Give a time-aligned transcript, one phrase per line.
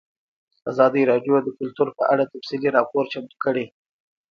[0.71, 3.65] ازادي راډیو د کلتور په اړه تفصیلي راپور چمتو کړی.